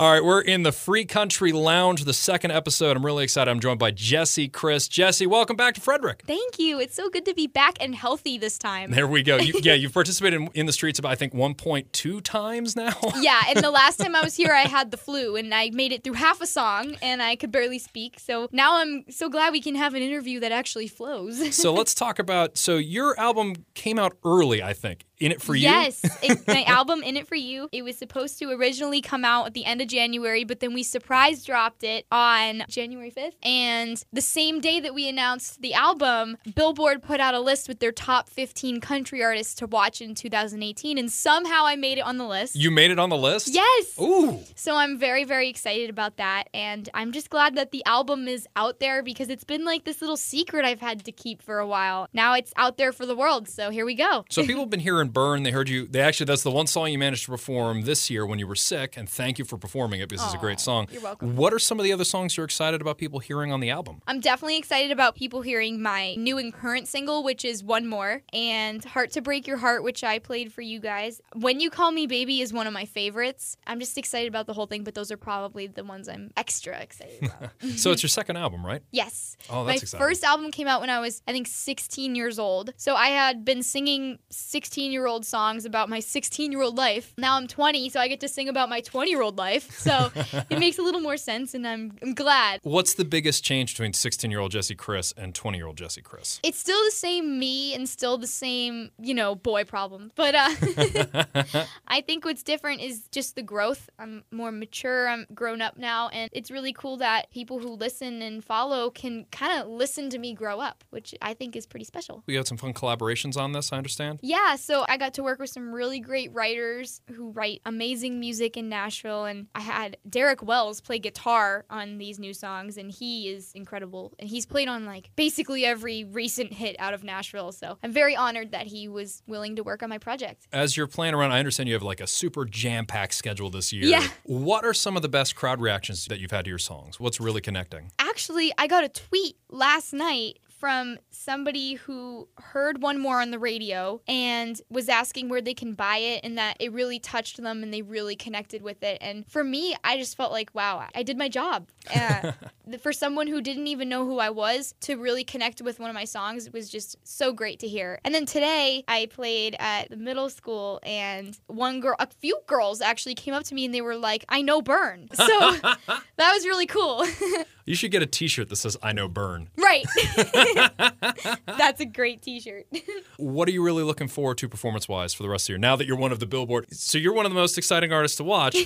[0.00, 2.96] All right, we're in the Free Country Lounge, the second episode.
[2.96, 3.50] I'm really excited.
[3.50, 4.88] I'm joined by Jessie Chris.
[4.88, 6.22] Jessie, welcome back to Frederick.
[6.26, 6.80] Thank you.
[6.80, 8.92] It's so good to be back and healthy this time.
[8.92, 9.36] There we go.
[9.36, 12.94] You, yeah, you've participated in, in, the streets about I think 1.2 times now.
[13.20, 15.92] yeah, and the last time I was here, I had the flu and I made
[15.92, 18.18] it through half a song and I could barely speak.
[18.20, 21.54] So now I'm so glad we can have an interview that actually flows.
[21.54, 22.56] so let's talk about.
[22.56, 25.04] So your album came out early, I think.
[25.20, 25.68] In It For You?
[25.68, 27.68] Yes, it, my album In It For You.
[27.72, 30.82] It was supposed to originally come out at the end of January, but then we
[30.82, 33.34] surprise dropped it on January 5th.
[33.42, 37.80] And the same day that we announced the album, Billboard put out a list with
[37.80, 42.16] their top 15 country artists to watch in 2018, and somehow I made it on
[42.16, 42.56] the list.
[42.56, 43.48] You made it on the list?
[43.48, 44.00] Yes.
[44.00, 44.40] Ooh.
[44.54, 46.44] So I'm very, very excited about that.
[46.54, 50.00] And I'm just glad that the album is out there because it's been like this
[50.00, 52.08] little secret I've had to keep for a while.
[52.14, 53.48] Now it's out there for the world.
[53.48, 54.24] So here we go.
[54.30, 55.42] So people have been hearing Burn.
[55.42, 55.86] They heard you.
[55.86, 58.54] They actually, that's the one song you managed to perform this year when you were
[58.54, 58.96] sick.
[58.96, 60.88] And thank you for performing it because it's a great song.
[60.90, 61.36] You're welcome.
[61.36, 64.02] What are some of the other songs you're excited about people hearing on the album?
[64.06, 68.22] I'm definitely excited about people hearing my new and current single, which is One More,
[68.32, 71.20] and Heart to Break Your Heart, which I played for you guys.
[71.34, 73.56] When You Call Me Baby is one of my favorites.
[73.66, 76.78] I'm just excited about the whole thing, but those are probably the ones I'm extra
[76.78, 77.50] excited about.
[77.76, 78.82] so it's your second album, right?
[78.90, 79.36] Yes.
[79.48, 80.06] Oh, my that's exciting.
[80.06, 82.72] first album came out when I was, I think, 16 years old.
[82.76, 87.14] So I had been singing 16 year old songs about my 16 year old life.
[87.18, 89.70] Now I'm 20, so I get to sing about my 20 year old life.
[89.78, 90.10] So
[90.50, 92.60] it makes a little more sense, and I'm, I'm glad.
[92.62, 96.02] What's the biggest change between 16 year old Jessie Chris and 20 year old Jessie
[96.02, 96.40] Chris?
[96.42, 100.12] It's still the same me and still the same, you know, boy problem.
[100.14, 100.50] But uh,
[101.88, 103.88] I think what's different is just the growth.
[103.98, 108.22] I'm more mature, I'm grown up now, and it's really cool that people who listen
[108.22, 111.84] and follow can kind of listen to me grow up, which I think is pretty
[111.84, 112.22] special.
[112.26, 114.20] We had some fun collaborations on this, I understand.
[114.22, 118.56] Yeah, so I got to work with some really great writers who write amazing music
[118.56, 123.28] in Nashville, and I had Derek Wells play guitar on these new songs, and he
[123.28, 124.12] is incredible.
[124.18, 128.16] And he's played on like basically every recent hit out of Nashville, so I'm very
[128.16, 130.48] honored that he was willing to work on my project.
[130.52, 133.72] As you're playing around, I understand you have like a super jam packed schedule this
[133.72, 133.84] year.
[133.84, 134.08] Yeah.
[134.24, 136.98] What are some of the best crowd reactions that you've had to your songs?
[136.98, 137.92] What's really connecting?
[138.00, 143.38] Actually, I got a tweet last night from somebody who heard one more on the
[143.38, 147.62] radio and was asking where they can buy it and that it really touched them
[147.62, 148.98] and they really connected with it.
[149.00, 151.68] And for me, I just felt like, wow, I did my job.
[151.94, 152.32] Uh,
[152.82, 155.94] for someone who didn't even know who I was to really connect with one of
[155.94, 157.98] my songs was just so great to hear.
[158.04, 162.82] And then today I played at the middle school and one girl, a few girls
[162.82, 165.08] actually came up to me and they were like, I know Burn.
[165.14, 165.24] So
[165.56, 167.06] that was really cool.
[167.64, 169.48] You should get a t shirt that says, I know Burn.
[169.56, 169.84] Right.
[171.46, 172.66] That's a great t shirt.
[173.16, 175.58] What are you really looking forward to performance wise for the rest of the year?
[175.58, 178.16] Now that you're one of the Billboard, so you're one of the most exciting artists
[178.16, 178.56] to watch.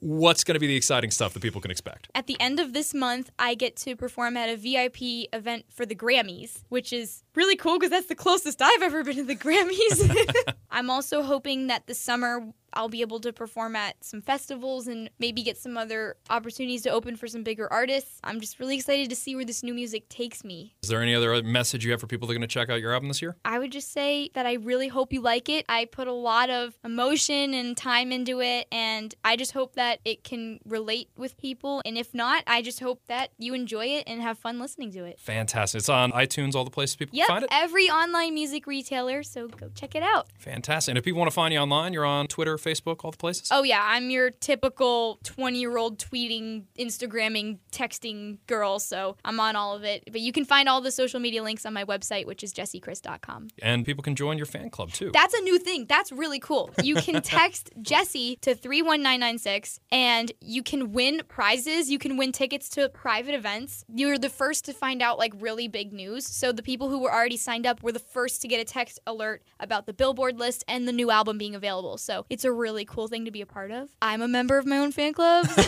[0.00, 2.08] What's going to be the exciting stuff that people can expect?
[2.14, 5.86] At the end of this month, I get to perform at a VIP event for
[5.86, 9.34] the Grammys, which is really cool because that's the closest I've ever been to the
[9.34, 10.54] Grammys.
[10.70, 15.10] I'm also hoping that the summer I'll be able to perform at some festivals and
[15.18, 18.20] maybe get some other opportunities to open for some bigger artists.
[18.22, 20.74] I'm just really excited to see where this new music takes me.
[20.82, 22.80] Is there any other message you have for people that are going to check out
[22.80, 23.36] your album this year?
[23.44, 25.64] I would just say that I really hope you like it.
[25.68, 30.00] I put a lot of emotion and time into it, and I just hope that
[30.04, 31.82] it can relate with people.
[31.86, 35.04] And if not, I just hope that you enjoy it and have fun listening to
[35.04, 35.18] it.
[35.18, 35.78] Fantastic.
[35.78, 37.50] It's on iTunes, all the places people Yep, can find it.
[37.52, 40.28] every online music retailer, so go check it out.
[40.38, 40.92] Fantastic.
[40.92, 43.48] And if people want to find you online, you're on Twitter, Facebook, all the places?
[43.50, 49.56] Oh, yeah, I'm your typical 20 year old tweeting, Instagramming, texting girl, so I'm on
[49.56, 50.04] all of it.
[50.10, 53.48] But you can find all the social media links on my website, which is jessiechris.com.
[53.62, 55.10] And people can join your fan club too.
[55.12, 55.86] That's a new thing.
[55.88, 56.70] That's really cool.
[56.82, 61.90] You can text Jessie to 31996 and you can win prizes.
[61.90, 63.84] You can win tickets to private events.
[63.88, 66.26] You're the first to find out like really big news.
[66.26, 68.98] So the people who were already signed up were the first to get a text
[69.06, 71.98] alert about the Billboard list and the new album being available.
[71.98, 73.88] So it's a really cool thing to be a part of.
[74.02, 75.46] I'm a member of my own fan club.
[75.48, 75.62] so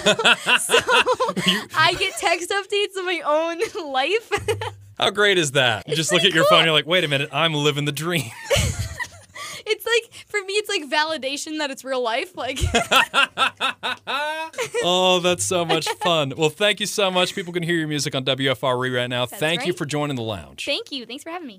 [1.77, 3.61] I get text updates of my own
[3.93, 4.31] life.
[4.99, 5.89] How great is that?
[5.89, 8.31] You just look at your phone, you're like, wait a minute, I'm living the dream.
[9.71, 12.59] it's like for me it's like validation that it's real life like
[14.83, 16.33] oh, that's so much fun.
[16.37, 17.35] Well, thank you so much.
[17.35, 19.27] People can hear your music on WFRE right now.
[19.27, 20.65] That's thank you for joining the lounge.
[20.65, 21.57] thank you thanks for having me